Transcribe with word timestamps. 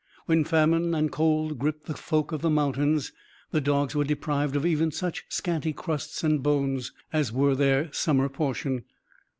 When 0.25 0.45
famine 0.45 0.95
and 0.95 1.11
cold 1.11 1.59
gripped 1.59 1.85
the 1.85 1.93
folk 1.93 2.31
of 2.31 2.41
the 2.41 2.49
mountains, 2.49 3.11
the 3.51 3.61
dogs 3.61 3.93
were 3.95 4.03
deprived 4.03 4.55
of 4.55 4.65
even 4.65 4.89
such 4.89 5.25
scanty 5.29 5.73
crusts 5.73 6.23
and 6.23 6.41
bones 6.41 6.91
as 7.13 7.31
were 7.31 7.53
their 7.53 7.93
summer 7.93 8.27
portion. 8.27 8.85